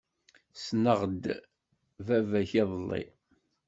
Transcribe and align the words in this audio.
Ssneɣ-d 0.55 1.23
baba-k 2.05 2.51
iḍelli. 2.61 3.03